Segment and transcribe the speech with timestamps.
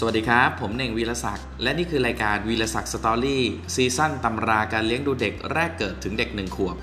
[0.00, 6.76] สวัสดีครับ ผมเน่งวีรศักดิ์และนี่คือรายการวีรศักดิ์ Story ซีซั่นตำราการเลี้ยงดูเด็กแรกเกิดถึงเด็กหนึ่งขวบ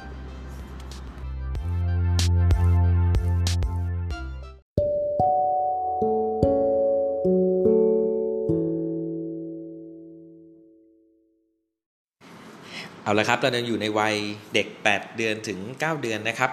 [13.04, 14.16] เอาละครับเรายังอยู่ในวัย
[14.54, 16.52] เด็ก 8 เดือนถึง 9 เดือนนะครับ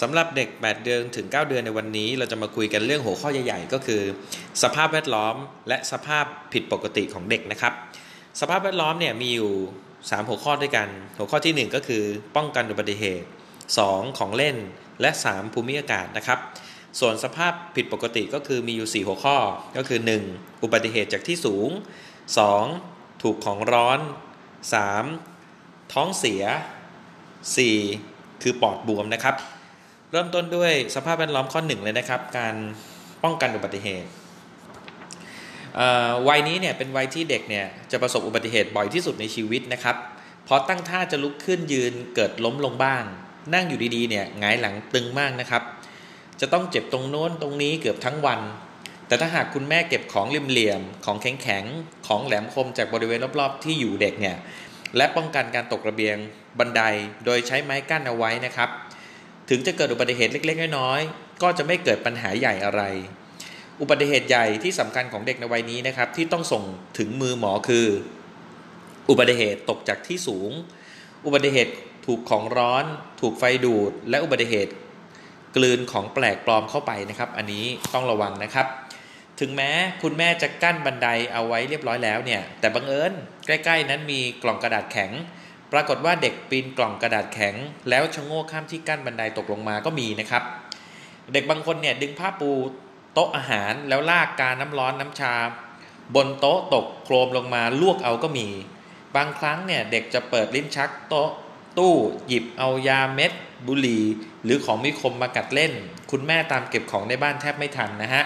[0.00, 4.02] สำหรับเด็ก 8 เดือนถึง 9 เดือนในวันนี้ เราจะมาคุยกันเรื่องหัวข้อใหญ่ ๆ ก็คือ
[4.62, 5.34] สภาพแวดล้อม
[5.68, 7.72] และสภาพผิดปกติของเด็กนะครับ
[8.40, 9.52] สภาพแวดล้อมเนี่ยมีอยู่
[9.90, 12.02] 3 หัวข้อด้วยกัน หัวข้อที่ 1 ก็คือ
[12.36, 13.28] ป้องกันอุบัติเหตุ
[13.72, 14.56] 2 ของเล่น
[15.00, 16.38] และ 3 ภูมิอากาศนะครับ
[17.00, 19.36] ส่วนสภาพผิดปกติก็คือมีอยู่ 4 หัวข้อ
[19.76, 20.62] ก็คือ 1.
[20.62, 21.70] อุบัติเหตุจากที่สูง
[22.46, 23.22] 2.
[23.22, 23.98] ถูกของร้อน
[25.16, 25.92] 3.
[25.92, 26.42] ท้องเสีย
[27.82, 28.42] 4.
[28.42, 29.36] คือปอดบวมนะครับ
[30.12, 32.54] เริ่มต้นด้วยสภาพแวดล้อมข้อหนึ่งเลยนะครับ การ
[33.24, 34.08] ป้องกันอุบัติเหตุ
[36.28, 39.96] วัยนี้เนี่ยเป็นวัยที่เด็กเนี่ยจะประสบอุบัติเหตุบ่อยที่สุดในชีวิตนะครับ
[40.48, 43.02] พอตั้งท่าจะลุกขึ้นยืนเกิดล้มลงบ้าง
[43.54, 45.62] นั่งอยู่ดีๆเนี่ยหงายหลังตึงมากนะครับ
[46.40, 48.40] จะต้องเจ็บตรงโน้นตรงนี้เกือบทั้งวัน
[49.06, 54.36] แต่ถ้าหากคุณแม่เก็บของเหลี่ยมๆของแข็งๆของแหลมคมจากบริเวณรอบๆ ที่อยู่เด็กเนี่ย
[54.96, 56.16] และป้องกันการตกระเบียง
[56.58, 56.82] บันได
[57.24, 58.70] โดยใช้ไม้กั้นเอาไว้นะครับ
[59.48, 62.82] ถึงจะเกิดอุบัติเหตุเล็ก ๆ น้อยๆก็จะไม่เกิดปัญหาใหญ่อะไร
[63.80, 66.62] อุบัติเหตุใหญ่ที่สำคัญของเด็กในวัยนี้นะครับ ที่ต้องส่ง
[66.98, 67.86] ถึงมือหมอคือ
[69.10, 70.50] อุบัติเหตุตกจากที่สูง
[71.26, 71.72] อุบัติเหตุ
[72.06, 72.84] ถูกของร้อน
[73.20, 74.72] ถูกไฟดูด และอุบัติเหตุ
[75.56, 78.66] กลืนของแปลกปลอมเข้าไปนะครับ อันนี้ต้องระวังนะครับ
[79.40, 79.70] ถึงแม้
[80.02, 83.12] คุณแม่จะกั้นบันไดเอาไว้เรียบร้อยแล้วเนี่ย แต่บังเอิญ
[83.46, 85.10] ใกล้ ๆ นั้นมีกล่องกระดาษแข็ง
[85.72, 87.54] ปรากฏว่าเด็กปีนกล่องกระดาษแข็ง
[87.90, 90.42] แล้วชะโงกข้ามที่กั้นบันไดตกลงมาก็มีนะครับ
[91.32, 92.50] เด็กบางคนเนี่ยดึงผ้าปู
[93.14, 95.34] โต๊ะอาหารแล้วลากกาน้ำร้อนน้ำชา
[96.14, 98.48] บนโต๊ะตกโครมลงมาลวกเอาก็มี
[99.16, 101.30] บางครั้งเนี่ยเด็กจะเปิดลิ้นชักโต๊ะ
[101.78, 101.94] ตู้
[102.28, 103.32] หยิบเอายาเม็ด
[103.66, 104.04] บุหรี่
[104.44, 105.72] หรือของมีคมมากัดเล่น
[106.10, 108.24] คุณแม่ตามเก็บของในบ้านแทบไม่ทันนะฮะ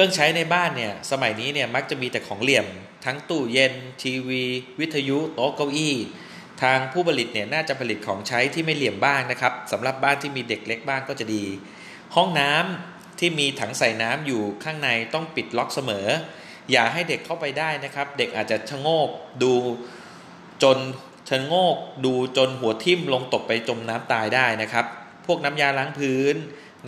[0.00, 2.66] ครื่องใช้ในบ้านเนี่ยสมัยนี้เนี่ยมักจะมีแต่ของเหลี่ยม
[3.04, 3.72] ทั้งตู้เย็น
[4.02, 4.42] ทีวี
[4.80, 5.96] วิทยุโต๊ะเก้าอี้
[6.62, 11.44] ทางผู้ผลิตเนี่ยน่าจะผลิตของใช้ที่ไม่เหลี่ยมบ้างนะครับสำหรับบ้านที่มีเด็กเล็กบ้างก็จะดี
[12.16, 16.06] ห้องน้ำที่มีถังใส่น้ำอยู่ข้างในต้องปิดล็อกเสมอ
[16.70, 19.08] อย่าให้เด็กเข้าไปได้นะครับ เด็กอาจจะชะโงก
[19.42, 19.52] ดู
[20.62, 20.78] จน
[21.28, 24.86] ชะโงกดูจนหัวทิ่มลงตกไปจมน้ำตายได้นะครับ
[25.26, 26.36] พวกน้ำยาล้างพื้น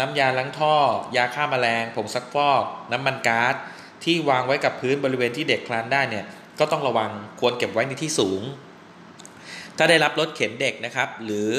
[0.01, 0.75] น้ำยาล้างท่อ
[1.17, 3.55] ยาฆ่ามาแมลงผงซักฟอก น้ำมันก๊าซ
[4.05, 6.25] ที่วางไว้กับพื้นบริเวณที่เด็กคลานได้เนี่ย
[6.59, 8.43] ก็ต้องระวังควรเก็บไว้ในที่สูง
[9.77, 11.51] ถ้าได้รับรถเข็นเด็กนะครับ หรือ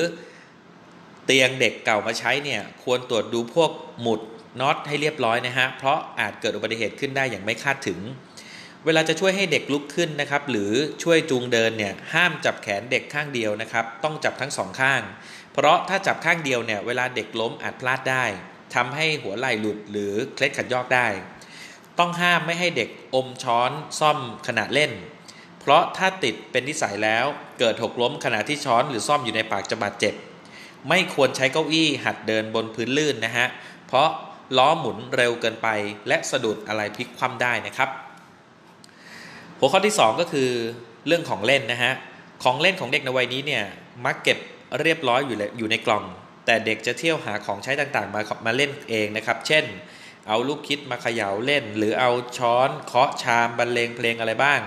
[1.25, 3.71] เตียงเด็กเก่ามาใช้เนี่ยควรตรวจดูพวก
[4.01, 4.21] หมุด
[4.59, 7.99] น็อตให้เรียบร้อยนะฮะเพราะอาจเกิดอุบัติเหตุขึ้นได้อย่างไม่คาดถึง
[8.85, 10.71] เวลาจะช่วยให้เด็กลุกขึ้นนะครับ หรือ
[11.03, 15.01] ช่วยจูงเดินเนี่ยห้ามจับแขนเด็กข้างเดียวนะครับ ต้องจับทั้งสองข้าง
[15.53, 18.25] เพราะถ้าจับข้างเดียวเนี่ยเวลาเด็กล้มอาจพลาดได้
[18.75, 21.07] ทำให้หัวไหล่หลุดหรือเคล็ดขัดยอกได้
[21.99, 24.17] ต้องห้ามไม่ให้เด็กอมช้อนซ่อม
[24.47, 24.91] ขณะเล่น
[25.59, 27.25] เพราะถ้าติดเป็นนิสัยแล้ว
[27.59, 30.13] เกิดหกล้มขณะที่ช้อนหรือซ่อมอยู่ในปากจะบาดเจ็บ
[30.89, 33.47] ไม่ควรใช้เก้าอี้หัดเดินบนพื้นลื่นนะฮะ
[33.87, 34.09] เพราะ
[34.57, 35.67] ล้อหมุนเร็วเกินไป
[36.07, 37.89] และสะดุดอะไรพลิกคว่ำได้นะครับ
[39.59, 40.49] หัวข้อที่ 2 ก็คือ
[41.07, 41.93] เรื่องของเล่นนะฮะ
[42.43, 43.63] ของเล่นของเด็กในวัยนี้เนี่ย
[44.05, 44.37] มักเก็บ
[44.79, 46.03] เรียบร้อยอยู่อยู่ในกล่อง
[46.45, 49.65] แต่เด็กจะเที่ยวหาของใช้ต่างๆ มามาเล่นเองนะครับ เช่น
[50.27, 54.61] เอาลูกคิดมาเขย่าเล่น หรือเอาช้อนเคาะชามบรรเลงเพลงอะไรบ้าง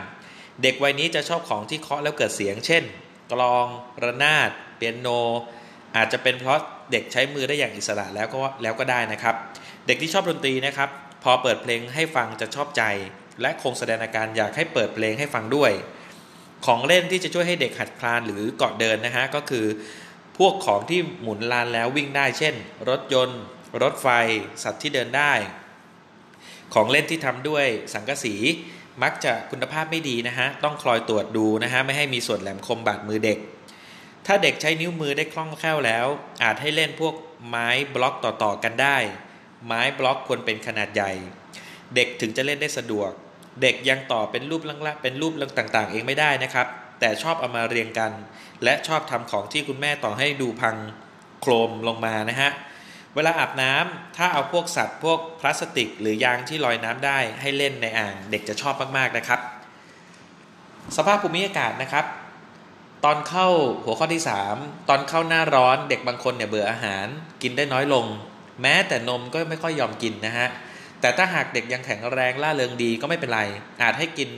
[0.62, 2.84] เด็กวัยนี้จะชอบของที่เคาะแล้วเกิดเสียง เช่น
[3.32, 3.66] กลอง
[4.04, 5.08] ระนาดเปียโน
[5.96, 6.58] อาจจะเป็นเพราะ
[6.92, 9.34] เด็กใช้มือได้อย่างอิสระแล้วก็แล้วก็ได้นะครับ
[9.86, 10.88] เด็กที่ชอบดนตรีนะครับ
[11.24, 12.82] พอเปิดเพลงให้ฟังจะชอบใจ
[13.40, 15.72] และคงแสดงอาการอยากให้เปิดเพลงให้ฟังด้วย
[16.64, 19.66] ของเล่นที่จะช่วยให้เด็กหัดคลานหรือเกาะเดินนะฮะก็คือ
[20.38, 22.54] พวกของที่หมุนลานแล้ววิ่งได้ เช่น
[22.88, 23.40] รถยนต์
[23.82, 24.08] รถไฟ
[24.62, 25.32] สัตว์ที่เดินได้
[26.74, 28.34] ของเล่นที่ทำด้วยสังกะสี
[29.02, 33.38] มักจะคุณภาพไม่ดีนะฮะ ต้องคอยตรวจดูนะฮะ ไม่ให้มีส่วนแหลมคมบาดมือเด็ก
[34.26, 36.06] ถ้าเด็กใช้นิ้วมือได้คล่องแคล่วแล้ว
[36.42, 37.14] อาจให้เล่นพวก
[37.48, 38.96] ไม้บล็อกต่อๆกันได้
[39.66, 41.12] ไม้บล็อกควรเป็นขนาดใหญ่
[41.94, 43.10] เด็กถึงจะเล่นได้สะดวก
[43.62, 46.66] เด็กยังต่อเป็นรูปลังๆเป็นรูปต่างๆ เองไม่ได้นะครับ
[47.00, 48.12] แต่ชอบเอามาเรียงกัน
[48.64, 50.76] และชอบทำของที่คุณแม่ต่อให้ดูพัง
[51.40, 52.50] โครมลงมานะฮะ
[53.14, 59.40] เวลาอาบน้ำถ้าเอาพวกสัตว์พวกพลาสติก หรือยางที่ลอยน้ำได้ให้เล่นในอ่างเด็กจะชอบมากๆนะครับ
[60.96, 62.04] สภาพภูมิอากาศนะครับ
[63.04, 63.48] ตอนเข้า
[63.84, 64.22] หัวข้อที่
[64.54, 67.06] 3 ตอนเข้าหน้าร้อนเด็กบางคนเนี่ยเบื่ออาหาร
[67.42, 68.04] กินได้น้อยลง
[68.62, 70.48] แม้แต่นมก็ไม่ค่อยยอมกินนะฮะ
[71.04, 73.40] แต่ถ้าหากเด็กยังแข็งแรงล่าเริงดีก็ไม่เป็นไร
[73.82, 74.30] อาจให้กิน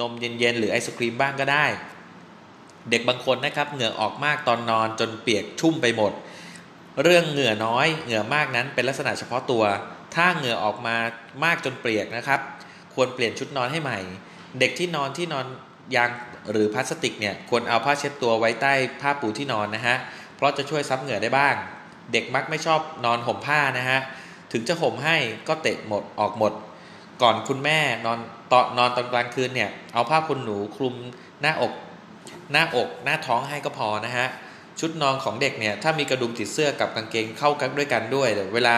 [0.00, 1.66] นมเย็นๆ หรือไอศครีมบ้างก็ได้
[2.90, 6.12] เด็กบางคนนะครับเหงื่อออกมากตอนนอนจนเปียกชุ่มไปหมด
[7.02, 9.64] เรื่องเหงื่อน้อย เหงื่อมากนั้นเป็นลักษณะเฉพาะตัว
[10.14, 10.96] ถ้าเหงื่อออกมา
[11.44, 12.40] มากจนเปียกนะครับ
[12.94, 13.98] ควรเปลี่ยนชุดนอนให้ใหม่
[14.60, 15.46] เด็กที่นอนที่นอน
[15.96, 16.10] ยาง
[16.50, 19.96] หรือพลาสติกเนี่ยควรเอาผ้าเช็ดตัวไว้ใต้ผ้าปูที่นอนนะฮะ
[20.36, 21.54] เพราะจะช่วยซับเหงื่อได้บ้าง
[22.12, 24.00] เด็กมักไม่ชอบนอนห่มผ้านะฮะ
[24.52, 25.16] ถึงจะห่มให้
[25.48, 26.52] ก็เตะหมดออกหมด
[27.22, 28.18] ก่อนคุณแม่นอน
[28.52, 30.94] ตอนนอนตอนกลางคืนเนี่ย เอาผ้าคุณหนูคลุม
[31.40, 31.72] หน้าอก
[32.52, 34.26] หน้าอกหน้าท้องให้ก็พอนะฮะ
[34.80, 38.76] ชุดนอนของเด็กเนี่ยถ้ามีกระดุมติดเสื้อกับกางเกงเข้ากันด้วยกันด้วยเวลา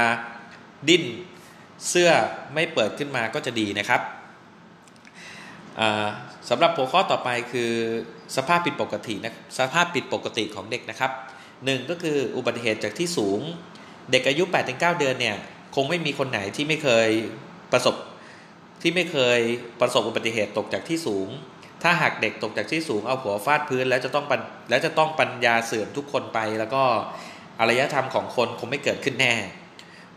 [0.89, 1.05] ดิ้น
[1.89, 2.11] เสื้อ
[2.55, 4.01] ไม่เปิดขึ้นมาก็จะดีนะครับ
[6.49, 7.71] สำหรับหัวข้อต่อไปคือ
[8.37, 11.13] สภาพผิดปกตินะสภาพผิดปกติของเด็กนะครับ
[11.65, 13.41] หนึ่งก็คืออุบัติเหตุจากที่สูง
[14.11, 15.37] เด็กอายุ 8-9 เดือนเนี่ย
[15.75, 17.09] คงไม่มีคนไหนที่ไม่เคย
[17.73, 17.95] ประสบ
[18.83, 19.41] ที่ไม่เคย
[19.81, 21.29] ประสบอุบัติเหตุตกจากที่สูง
[21.83, 24.25] ถ้าหากเด็กตกจากที่สูงเอาหัวฟาดพื้น แล้วจะต้อง
[24.71, 26.83] แล้วจะต้องปัญญาเสื่อมทุกคนไป แล้วก็
[27.61, 29.35] อารยธรรมของคนคงไม่เกิดขึ้นแน่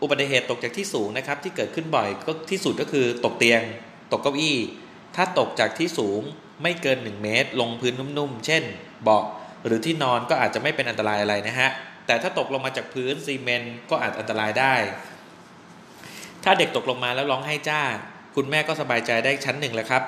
[0.01, 3.61] อุบัติเหตุตกจากที่สูงนะครับที่เกิดขึ้นบ่อยก็ที่สุดก็คือตกเตียง
[4.11, 4.57] ตกเก้าอี้
[5.15, 6.21] ถ้าตกจากที่สูง
[6.63, 8.63] ไม่เกิน 1 เมตร ลงพื้นนุ่มๆ เช่น
[9.03, 9.23] เบาะ
[9.65, 11.69] หรือที่นอนก็อาจจะไม่เป็นอันตรายอะไรนะฮะ
[12.05, 14.75] แต่ถ้าตกลงมาจากพื้นซีเมนต์ก็อาจอันตรายได้
[16.43, 17.81] ถ้าเด็กตกลงมาแล้วร้องไห้จ้า
[18.35, 20.03] คุณแม่ก็สบายใจได้ชั้นหนึ่งแล้วครับ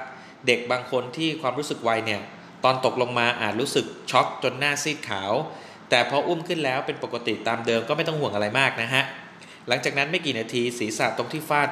[0.47, 2.21] เด็กบางคนที่ความรู้สึกไวเนี่ย
[2.63, 5.31] ตอนตกลงมาอาจรู้สึกช็อกจนหน้าซีดขาว
[5.89, 9.03] แต่พออุ้มขึ้นแล้วเป็นปกติตามเดิมก็ไม่ต้องห่วงอะไรมากนะฮะ
[9.67, 11.69] หลังจากนั้นไม่กี่นาทีศีรษะตรงที่ฟาด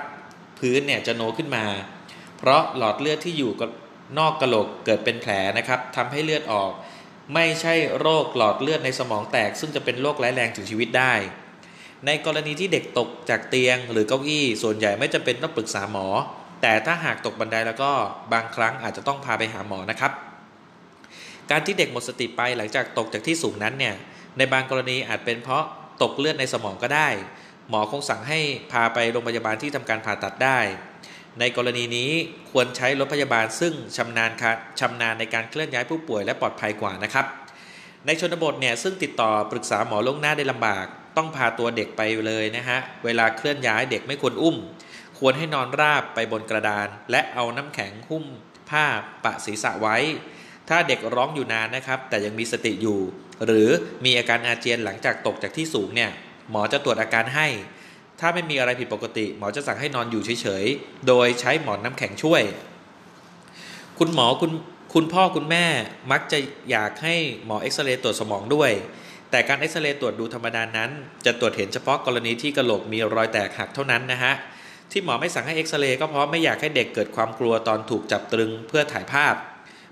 [0.59, 1.65] พื้นเนี่ยจะโนขึ้นมา
[2.37, 3.51] เพราะหลอดเลือดที่อยู่
[4.19, 6.71] นอกกระโหลกเกิดเป็นแผลนะครับทำให้เลือดออก
[7.33, 11.13] ไม่ใช่โรคหลอดเลือดในสมองแตก ซึ่งจะเป็นโรคร้ายแรงถึงชีวิตได้
[12.05, 16.07] ในกรณีที่เด็กตกจากเตียงหรือเก้าอี้ส่วนใหญ่ไม่จำเป็นต้องปรึกษาหมอ
[16.61, 17.91] แต่ถ้าหากตกบันไดแล้วก็
[18.33, 20.11] บางครั้งอาจจะต้องพาไปหาหมอนะครับ
[21.51, 23.95] การที่เด็กหมดสติไปหลังจากตกจากที่สูงนั้นเนี่ย
[24.37, 25.63] ในบางกรณีอาจเป็นเพราะ
[26.03, 27.09] ตกเลือดในสมองก็ได้
[27.69, 28.39] หมอคงสั่งให้
[28.71, 30.59] พาไปโรงพยาบาลที่ทำการผ่าตัดได้
[31.39, 32.11] ในกรณีนี้
[32.51, 34.31] ควรใช้รถพยาบาลซึ่งชำนาญ
[34.79, 37.25] ชำนาญในการเคลื่อนย้ายผู้ป่วยและปลอดภัยกว่านะครับ
[38.05, 40.85] ในชนบทเนี่ยซึ่งติดต่อปรึกษาหมอล่วงหน้าได้ลำบาก
[41.17, 44.57] ต้องพาตัวเด็กไปเลยนะฮะ เวลาเคลื่อนย้ายเด็กไม่ควรอุ้ม
[45.19, 48.25] ควรให้นอนราบไปบนกระดาน และเอาน้ำแข็งหุ้ม
[48.69, 48.85] ผ้า
[49.23, 49.97] ปะศีรษะไว้
[50.69, 52.99] ถ้าเด็กร้องอยู่นานนะครับ แต่ยังมีสติอยู่
[53.45, 53.69] หรือ
[54.05, 56.11] มีอาการอาเจียนหลังจากตกจากที่สูงเนี่ย
[56.51, 57.47] หมอจะตรวจอาการให้
[58.19, 62.43] ถ้าไม่มีอะไรผิดปกติ หมอจะสั่งให้นอนอยู่เฉยๆ โดยใช้หมอนน้ำแข็งช่วย
[63.99, 64.51] คุณหมอคุณ
[64.93, 65.65] คุณพ่อคุณแม่
[66.11, 66.39] มักจะ
[66.71, 67.15] อยากให้
[67.45, 68.71] หมอเอ็กซเรย์ตรวจสมองด้วย
[69.31, 70.91] แต่การเอ็กซเรย์ตรวจดูธรรมดานั้น
[71.25, 74.33] จะตรวจเห็นเฉพาะกรณีที่กระโหลกมีรอยแตกหักเท่านั้นนะฮะ
[74.91, 79.35] ที่หมอไม่สั่งให้เอ็กซเรย์ก็เพราะไม่อยากให้เด็กเกิดความกลัวตอนถูกจับตรึงเพื่อถ่ายภาพ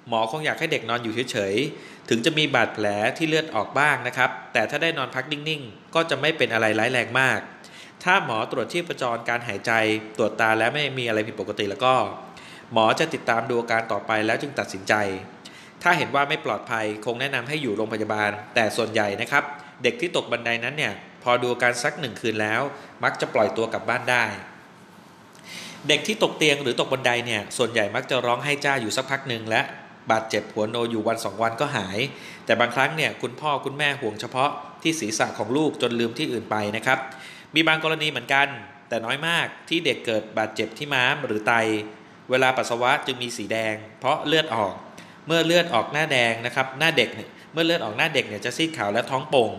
[0.09, 2.85] หมอคงอยากให้เด็กนอนอยู่เฉยๆ ถึงจะมีบาดแผล
[3.17, 7.39] ที่เลือดออกบ้างนะครับ แต่ถ้าได้นอนพักนิ่งๆ ก็จะไม่เป็นอะไรร้ายแรงมาก
[8.03, 9.71] ถ้าหมอตรวจชีพจรการหายใจ
[10.17, 11.93] ตรวจตาแล้วไม่มีอะไรผิดปกติแล้วก็
[12.73, 14.93] หมอจะติดตามดูอาการต่อไปแล้วจึงตัดสินใจ
[15.87, 19.43] ถ้าเห็นว่าไม่ปลอดภัยคงแนะนำให้อยู่โรงพยาบาล แต่ส่วนใหญ่นะครับ
[19.83, 20.93] เด็กที่ตกบันไดนั้นเนี่ย
[21.23, 22.61] พอดูอาการสักหนึ่งคืนแล้ว
[23.03, 24.25] มักจะปล่อยตัวกลับบ้านได้
[25.87, 29.61] เด็กที่ตกเตียงหรือตกบันไดเนี่ยส่วนใหญ่มักจะร้องให้จ้าอยู่สักพักหนึ่งและ
[30.11, 31.99] บาดเจ็บหัวโนอยู่วันสองวันก็หาย
[32.45, 34.49] แต่บางครั้งเนี่ยคุณพ่อคุณแม่ห่วงเฉพาะ
[34.83, 36.99] ที่ศีรษะของลูกจนลืมที่อื่นไปนะครับ
[37.55, 38.47] มีบางกรณีเหมือนกัน
[38.89, 41.53] แต่น้อยมากที่เด็กเกิดบาดเจ็บที่ม้ามหรือไต
[42.29, 44.73] เวลาปัสสาวะจึงมีสีแดง เพราะเลือดออก
[45.27, 49.51] เมื่อเลือดออกหน้าแดงนะครับหน้าเด็กเนี่ยเมื่อเลือดออกหน้าเด็กเนี่ยจะซีดขาวและท้องโป่ง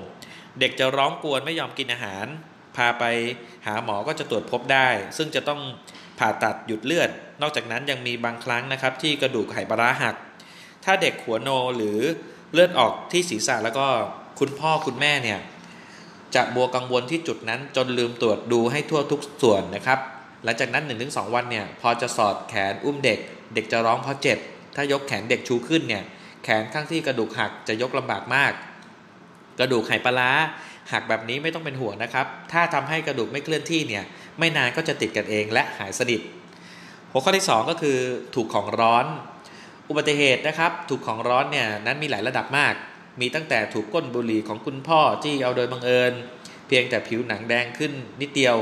[0.61, 2.27] เด็กจะร้องกวนไม่ยอมกินอาหาร
[2.77, 3.05] พาไป
[3.67, 5.61] หาหมอก็จะตรวจพบได้ ซึ่งจะต้อง
[6.19, 7.11] ผ่าตัดหยุดเลือด
[7.43, 10.15] นอกจากนั้นยังมีบางครั้งนะครับที่กระดูกไขปลาหัก
[10.85, 11.99] ถ้าเด็กหัวโนหรือ
[12.53, 13.87] เลือดออกที่ศีรษะแล้วก็
[14.41, 15.39] คุณพ่อคุณแม่เนี่ย
[16.35, 19.99] จะบัวกังวลที่จุดนั้นจนลืมตรวจดูให้ทั่วทุกส่วนนะครับ
[20.45, 23.19] หลังจากนั้น 1-2 วันเนี่ยพอจะสอดแขนอุ้มเด็ก
[23.55, 24.39] เด็กจะร้องเพราะเจ็บ
[24.77, 26.05] ถ้ายกแขนเด็กชูขึ้นเนี่ย
[26.45, 28.53] แขนข้างที่กระดูกหักจะยกลำบากมาก
[29.59, 30.33] กระดูกไขปลา
[30.93, 34.05] หักแบบนี้ไม่ต้องเป็นห่วงนะครับ ถ้าทำให้กระดูกไม่เคลื่อนที่เนี่ย
[34.39, 36.21] ไม่นานก็จะติดกันเองและหายสนิท
[37.11, 37.99] หัวข้อที่ 2 ก็คือ
[38.35, 39.07] ถูกของร้อน
[39.89, 42.75] อุบัติเหตุนะครับ ถูกของร้อนเนี่ยนั้นมีหลายระดับมาก
[43.21, 46.13] มีตั้งแต่ถูกก้นบุหรี่ของคุณพ่อที่เอาโดยบังเอิญ
[46.69, 48.57] เพียงแต่ผิวหนังแดงขึ้นนิดเดียว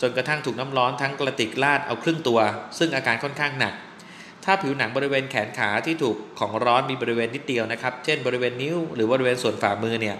[0.00, 2.40] จนกระทั่งถูกน้ำร้อนทั้งกระติกลาดเอาครึ่งตัว
[2.78, 3.74] ซึ่งอาการค่อนข้างหนัก
[4.44, 10.16] ถ้าผิวหนังบริเวณแขนขาที่ถูกของร้อนมีบริเวณนิดเดียวนะครับ เช่นบริเวณนิ้วหรือบริเวณส่วนฝ่ามือเนี่ย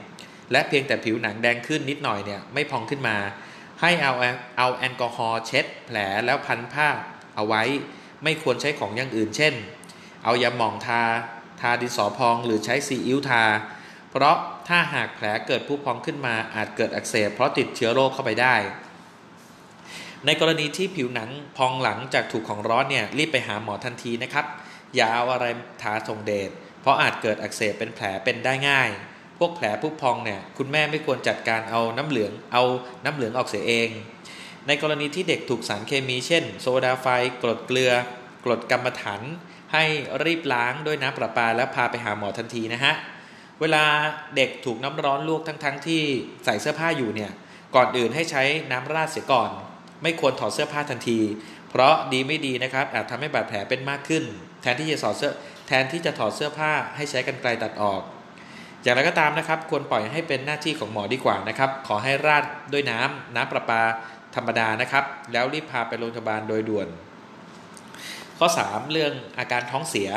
[0.53, 3.17] และเพียงแต่ผิวหนังแดงขึ้นนิดหน่อยเนี่ยไม่พองขึ้นมา
[3.81, 4.13] ให้เอา
[4.59, 6.89] เอาแอลกอฮอล์เช็ด แผลแล้วพันผ้า
[7.37, 7.63] เอาไว้
[8.25, 9.55] ไม่ควรใช้ของอย่างอื่น เช่น
[10.25, 11.03] เอายาหม่องทา
[11.61, 13.45] ทาดินสอพองหรือใช้ซีอิ๊วทา
[14.11, 14.37] เพราะ
[14.69, 18.57] ถ้าหากแผลเกิดผู้พองขึ้นมาอาจเกิดอักเสบเพราะติดเชื้อโรคเข้าไปได้
[20.27, 24.47] ในกรณีที่ผิวหนังพองหลังจากถูกของร้อนเนี่ยรีบไปหาหมอทันทีนะครับ
[24.95, 25.47] อย่าเอาอะไร
[25.83, 26.51] ทาทรงเดช
[26.83, 28.89] เพราะอาจเกิดอักเสบเป็นแผลเป็นได้ง่าย
[29.39, 32.65] พวกแผลผู้พองเนี่ยคุณแม่ไม่ควรจัดการเอาน้ำเหลืองเอา
[33.05, 33.89] น้ำเหลืองออกเสียเอง
[34.67, 37.07] ในกรณีที่เด็กถูกสารเคมีเช่น โซดาไฟ
[37.43, 37.93] กรดเกลือ
[38.45, 39.23] กรดกรรมฐาน
[39.73, 39.85] ให้
[40.25, 42.95] รีบล้างด้วยน้ำประปาแล้วพาไปหาหมอทันทีนะฮะ
[43.61, 43.85] เวลา
[44.37, 46.03] เด็กถูกน้ำร้อนลวกทั้งๆทที่
[46.45, 47.33] ใส่เสื้อผ้าอยู่เนี่ย
[47.75, 49.51] ก่อนอื่นให้ใช้น้ำราดเสียก่อน
[50.03, 51.19] ไม่ควรถอดเสื้อผ้าทันที
[51.71, 54.25] เพราะดีไม่ดีนะครับ อาจทำให้บาดแผลเป็นมากขึ้น
[54.63, 55.33] แทนที่จะถอดเสื้อ
[55.67, 58.03] แทนที่จะถอดเสื้อผ้าให้ใช้กันไกลตัดออก
[58.83, 63.83] อย่างไรก็ตามนะครับ ควรปล่อยให้เป็นหน้าที่ของหมอดีกว่านะครับ ขอให้ราดด้วยน้ำน้ำประปา
[64.35, 66.89] ธรรมดานะครับ แล้วรีบพาไปโรงพยาบาลโดยด่วน
[68.39, 70.09] ข้อ 3 เรื่องอาการท้องเสีย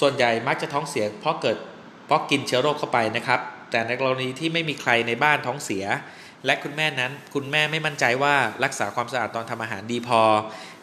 [0.00, 1.56] ส่วนใหญ่มักจะท้องเสีย เพราะเกิด
[2.06, 5.84] เพราะกินเชื้อโรคเข้าไปนะครับ แต่ในกรณีที่ไม่มีใครในบ้านท้องเสีย
[6.46, 10.20] และคุณแม่นั้นคุณแม่ไม่มั่นใจว่ารักษาความสะอาดตอนทำอาหารดีพอ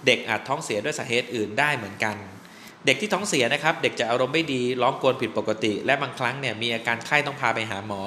[0.05, 2.15] เด็กอาจท้องเสียด้วยสาเหตุอื่นได้เหมือนกัน
[2.85, 8.03] เด็กที่ท้องเสียนะครับ เด็กจะอารมณ์ไม่ดีร้องกวนผิดปกติ และบางครั้งเนี่ยมีอาการไข้ต้องพาไปหาหมอ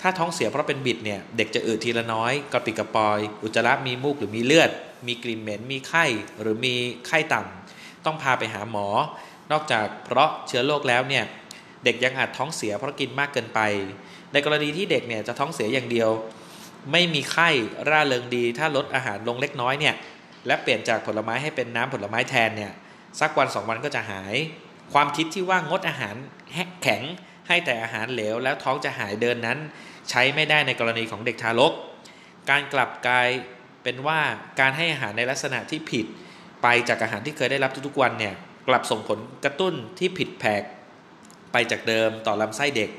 [0.00, 4.70] ถ้าท้องเสียเพราะเป็นบิดเนี่ยเด็กจะอืดทีละน้อยกระปิกระปอย อุจจาระมีมูกหรือมีเลือด
[5.06, 6.04] มีกลิ่นเหม็นมีไข้
[6.40, 6.74] หรือมี
[7.06, 8.86] ไข้ต่ำต้องพาไปหาหมอ
[9.52, 11.24] นอกจากเพราะเชื้อโรคแล้วเนี่ย
[11.84, 13.60] เด็กยังอาจท้องเสียเพราะกินมากเกินไป
[14.32, 16.10] ในกรณีที่เด็กเนี่ยจะท้องเสียอย่างเดียว
[16.92, 17.48] ไม่มีไข้
[17.88, 19.94] ร่าเริงดี ถ้าลดอาหารลงเล็กน้อยเนี่ย
[20.46, 22.72] และเปลี่ยนจากผลไม้ให้เป็นน้ำผลไม้แทนเนี่ย
[23.20, 24.34] สักวันสองวันก็จะหาย
[24.92, 26.14] ความคิดที่ว่างดอาหาร
[26.82, 27.02] แข็ง
[27.48, 29.58] ให้แต่อาหารเหลว แล้วท้องจะหายเดินนั้น
[30.10, 31.72] ใช้ไม่ได้ในกรณีของเด็กทารก
[32.50, 33.28] การกลับกลาย
[33.82, 34.20] เป็นว่า
[34.60, 36.06] การให้อาหารในลักษณะที่ผิด
[36.62, 38.34] ไปจากอาหารที่เคยได้รับทุกๆวันเนี่ย
[38.68, 40.62] กลับส่งผลกระตุ้นที่ผิดแผก
[41.52, 42.90] ไปจากเดิมต่อลำไส้เด็ก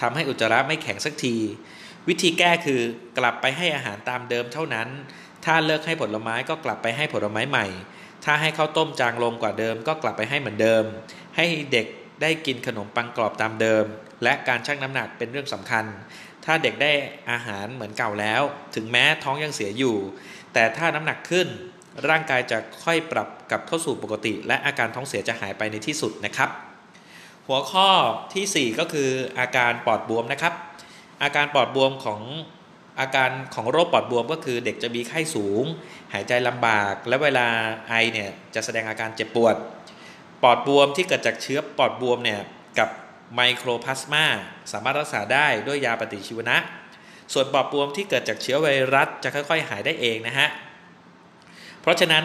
[0.00, 1.36] ทำให้อุจจาระไม่แข็งสักที
[2.08, 2.80] วิธีแก้คือ
[3.18, 4.88] กลับไปให้อาหารตามเดิมเท่านั้น
[5.44, 7.66] ถ้าเลิกให้ผลไม้ก็กลับไปให้ผลไม้ใหม่
[8.24, 10.84] ถ้าให้ข้าวต้มจางลงกว่าเดิม ก็กลับไปให้เหมือนเดิม
[11.36, 11.86] ให้เด็ก
[12.22, 13.84] ได้กินขนมปังกรอบตามเดิม
[14.22, 15.84] และการชั่งน้ำหนักเป็นเรื่องสำคัญ
[16.44, 16.92] ถ้าเด็กได้
[17.30, 18.42] อาหารเหมือนเก่าแล้ว
[18.74, 19.96] ถึงแม้ท้องยังเสียอยู่
[20.54, 21.48] แต่ถ้าน้ำหนักขึ้น
[22.08, 26.50] ร่างกายจะค่อยปรับกลับเข้าสู่ปกติ และอาการท้องเสียจะหายไปในที่สุดนะครับ
[27.48, 27.88] หัวข้อ
[28.34, 30.54] ที่ 4 ก็คืออาการปอดบวมนะครับ
[31.22, 32.20] อาการปอดบวมของ
[33.00, 35.64] อาการของโรคปอดบวมก็คือเด็กจะมีไข้สูง
[36.12, 37.46] หายใจลำบาก และเวลา
[37.88, 39.56] ไอเนี่ยจะแสดงอาการเจ็บปวด
[40.42, 42.40] ปอดบวมที่เกิดจากเชื้อปอดบวมเนี่ย
[42.78, 42.88] กับ
[43.34, 44.24] ไมโครพลาสมา
[44.72, 46.56] สามารถรักษาได้ด้วยยาปฏิชีวนะ
[47.32, 50.48] ส่วนปอดบวมที่เกิดจากเชื้อไวรัสจะค่อย ๆ หายได้เองนะฮะ
[51.80, 52.24] เพราะฉะนั้น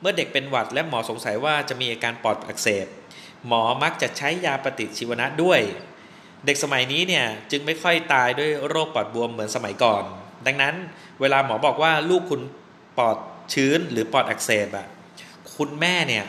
[0.00, 2.86] เมื่อเด็กเป็นหวัดและหมอสงสัยว่าจะมีอาการปอดอักเสบ
[3.46, 5.60] หมอมักจะใช้ยาปฏิชีวนะด้วย
[6.46, 10.02] เด็กสมัยนี้เนี่ยจึงไม่ค่อยตายด้วยโรคปอดบวมเหมือนสมัยก่อน
[10.46, 10.74] ดังนั้น
[11.20, 12.42] เวลาหมอบอกว่าลูกคุณ
[12.98, 13.16] ปอด
[13.54, 14.86] ชื้นหรือปอดอักเสบอะ
[15.56, 16.24] คุณแม่เนี่ย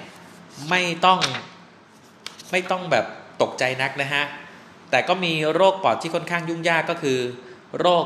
[0.69, 1.19] ไม่ต้อง
[2.51, 3.05] ไม่ต้องแบบ
[3.41, 4.23] ตกใจนักนะฮะ
[4.91, 7.19] แต่ก็มีโรคปอดที่ค่อนข้างยุ่งยากก็คือ
[7.79, 8.05] โรค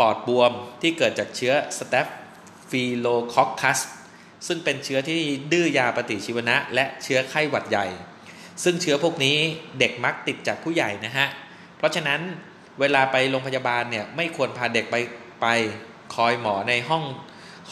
[0.00, 3.78] ปอดบวมที่เกิดจากเชื้อ Staphylococcus
[4.46, 5.20] ซึ่งเป็นเชื้อที่
[5.52, 7.86] ดื้อยาปฏิชีวนะ และเชื้อไข้หวัดใหญ่
[8.64, 9.36] ซึ่งเชื้อพวกนี้
[9.78, 11.26] เด็กมักติดจากผู้ใหญ่นะฮะ
[11.78, 12.20] เพราะฉะนั้น
[12.80, 14.96] เวลาไปโรงพยาบาลเนี่ยไม่ควรพาเด็กไป
[15.42, 15.46] ไป
[16.14, 17.04] คอยหมอในห้อง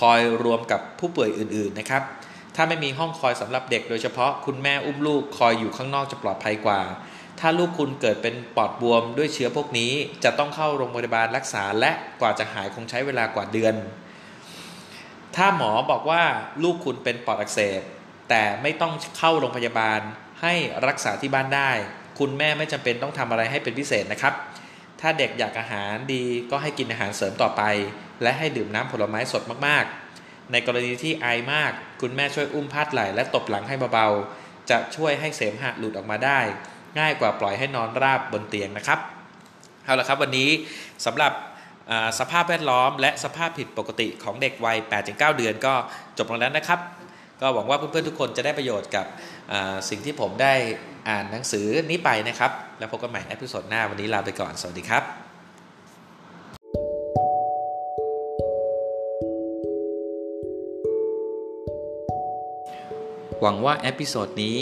[0.01, 2.03] คอยรวมกับผู้ป่วยอื่นๆนะครับ
[2.57, 6.81] ถ้าไม่มีห้องคอยสำหรับเด็กโดยเฉพาะคุณแม่อุ้มลูกคอยอยู่ข้างนอกจะปลอดภัยกว่า
[7.41, 9.93] ถ้าลูกคุณเกิดเป็นปอดบวมด้วยเชื้อพวกนี้
[10.25, 13.75] จะต้องเข้าโรงพยาบาลรักษาและกว่าจะหายคงใช้เวลากว่าเดือน
[15.37, 16.23] ถ้าหมอบอกว่า
[16.63, 17.81] ลูกคุณเป็นปอดอักเสบ
[18.29, 20.01] แต่ไม่ต้องเข้าโรงพยาบาล
[20.43, 20.55] ให้
[20.87, 21.71] รักษาที่บ้านได้
[22.19, 24.35] คุณแม่ไม่จำเป็นต้องทำอะไรให้เป็นพิเศษนะครับ
[25.01, 27.63] ถ้าเด็กอยากอาหารดีก็ให้กินอาหารเสริมต่อไป
[28.23, 36.41] และให้ดื่มน้ำผลไม้สดมากๆ ในกรณีที่ไอมาก คุณแม่ช่วยอุ้มพัดไหล่และตบหลังให้เบาๆ จะช่วยให้เสมหะหลุดออกมาได้
[36.99, 38.99] ง่ายกว่าปล่อยให้นอนราบบนเตียงนะครับ
[39.85, 40.51] เอาละครับวันนี้
[41.07, 41.33] สำหรับ
[42.19, 45.75] สภาพแวดล้อม และสภาพผิดปกติของเด็กวัย 8-9 เดือนก็
[46.19, 46.81] จบลงแล้วนะครับ
[47.45, 49.07] ก็หวังว่าเพื่อนๆทุกคนจะได้ประโยชน์กับ
[49.91, 50.55] สิ่งที่ผมได้
[51.09, 55.03] อ่านหนังสือนี้ไปนะครับ แล้วพบกันใหม่ในพิโซดหน้าวันนี้ลาไปก่อนสวัสดีครับ
[63.43, 64.59] หวังว่า episode นี้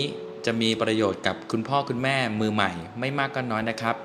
[0.46, 3.96] จะมีประโยชน์กับคุณพ่อคุณแม่มือใหม่ไม่มากก็น้อยนะครับ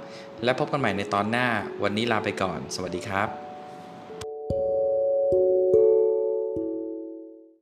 [0.43, 1.47] และพบกันใหม่ในตอนหน้า
[1.83, 3.46] วันนี้ลาไปก่อน สวัสดีครับ